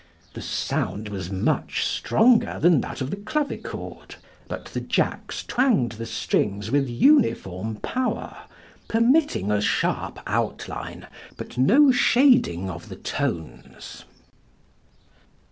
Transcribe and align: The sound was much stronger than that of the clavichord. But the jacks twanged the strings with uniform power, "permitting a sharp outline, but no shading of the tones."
The 0.33 0.41
sound 0.41 1.09
was 1.09 1.29
much 1.29 1.85
stronger 1.85 2.57
than 2.59 2.81
that 2.81 3.01
of 3.01 3.11
the 3.11 3.17
clavichord. 3.17 4.15
But 4.47 4.65
the 4.65 4.81
jacks 4.81 5.43
twanged 5.43 5.91
the 5.91 6.07
strings 6.07 6.71
with 6.71 6.89
uniform 6.89 7.75
power, 7.83 8.35
"permitting 8.87 9.51
a 9.51 9.61
sharp 9.61 10.19
outline, 10.25 11.05
but 11.37 11.59
no 11.59 11.91
shading 11.91 12.67
of 12.67 12.89
the 12.89 12.95
tones." 12.95 14.03